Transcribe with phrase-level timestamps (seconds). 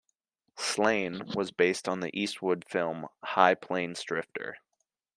[0.57, 4.57] "Slain" was based on the Eastwood film "High Plains Drifter".